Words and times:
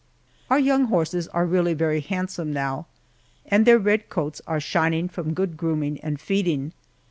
Our 0.49 0.57
young 0.57 0.85
horses 0.85 1.27
are 1.27 1.45
really 1.45 1.75
very 1.75 1.99
handsome 1.99 2.51
now, 2.51 2.87
and 3.45 3.67
their 3.67 3.77
red 3.77 4.09
coats 4.09 4.41
are 4.47 4.59
shining 4.59 5.07
from 5.07 5.35
good 5.35 5.55
grooming 5.55 5.99
and 6.01 6.19
feeding. 6.19 6.73